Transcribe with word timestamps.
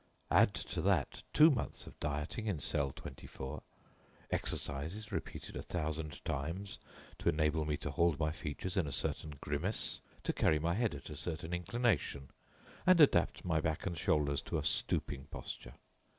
Add 0.31 0.55
to 0.55 0.81
that 0.81 1.21
two 1.31 1.51
months 1.51 1.85
of 1.85 1.99
dieting 1.99 2.47
in 2.47 2.57
cell 2.57 2.89
24; 2.91 3.61
exercises 4.31 5.11
repeated 5.11 5.55
a 5.55 5.61
thousand 5.61 6.25
times 6.25 6.79
to 7.19 7.29
enable 7.29 7.65
me 7.65 7.77
to 7.77 7.91
hold 7.91 8.17
my 8.17 8.31
features 8.31 8.75
in 8.77 8.87
a 8.87 8.91
certain 8.91 9.35
grimace, 9.41 10.01
to 10.23 10.33
carry 10.33 10.57
my 10.57 10.73
head 10.73 10.95
at 10.95 11.11
a 11.11 11.15
certain 11.15 11.53
inclination, 11.53 12.29
and 12.83 12.99
adapt 12.99 13.45
my 13.45 13.61
back 13.61 13.85
and 13.85 13.95
shoulders 13.95 14.41
to 14.41 14.57
a 14.57 14.63
stooping 14.63 15.25
posture. 15.25 15.75